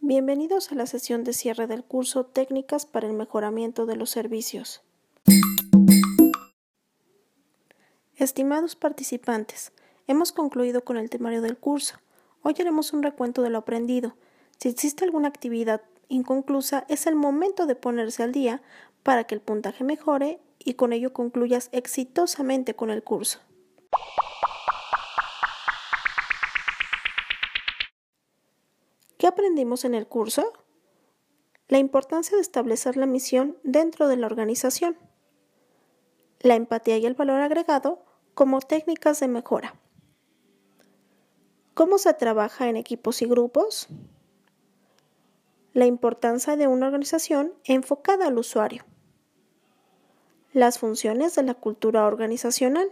[0.00, 4.82] Bienvenidos a la sesión de cierre del curso Técnicas para el mejoramiento de los servicios.
[8.14, 9.72] Estimados participantes,
[10.06, 11.96] hemos concluido con el temario del curso.
[12.42, 14.16] Hoy haremos un recuento de lo aprendido.
[14.58, 18.62] Si existe alguna actividad inconclusa, es el momento de ponerse al día
[19.02, 23.40] para que el puntaje mejore y con ello concluyas exitosamente con el curso.
[29.18, 30.52] ¿Qué aprendimos en el curso?
[31.68, 34.98] La importancia de establecer la misión dentro de la organización,
[36.40, 39.74] la empatía y el valor agregado como técnicas de mejora.
[41.72, 43.88] ¿Cómo se trabaja en equipos y grupos?
[45.72, 48.84] La importancia de una organización enfocada al usuario.
[50.52, 52.88] Las funciones de la cultura organizacional.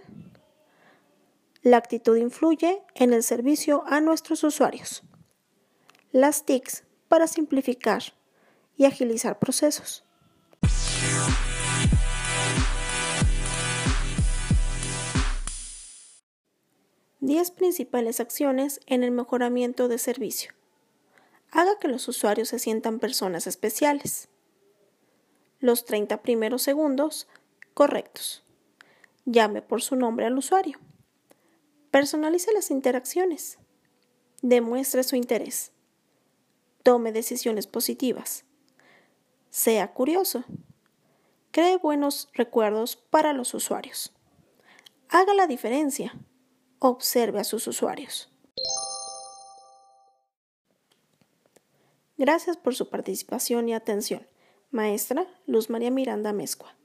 [1.60, 5.02] La actitud influye en el servicio a nuestros usuarios
[6.14, 8.04] las TICs para simplificar
[8.76, 10.04] y agilizar procesos.
[17.18, 20.52] Diez principales acciones en el mejoramiento de servicio.
[21.50, 24.28] Haga que los usuarios se sientan personas especiales.
[25.58, 27.26] Los 30 primeros segundos
[27.74, 28.44] correctos.
[29.24, 30.78] Llame por su nombre al usuario.
[31.90, 33.58] Personalice las interacciones.
[34.42, 35.73] Demuestre su interés
[36.84, 38.44] tome decisiones positivas.
[39.50, 40.44] Sea curioso.
[41.50, 44.12] Cree buenos recuerdos para los usuarios.
[45.08, 46.14] Haga la diferencia.
[46.78, 48.30] Observe a sus usuarios.
[52.16, 54.26] Gracias por su participación y atención.
[54.70, 56.76] Maestra Luz María Miranda Mezcua.